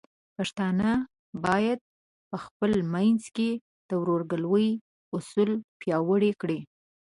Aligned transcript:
پښتانه 0.35 0.89
بايد 1.45 1.79
په 2.29 2.37
خپل 2.45 2.71
منځ 2.93 3.21
کې 3.35 3.49
د 3.89 3.91
ورورګلوۍ 4.01 4.69
اصول 5.15 5.49
پیاوړي 5.79 6.31
کړي. 6.41 6.59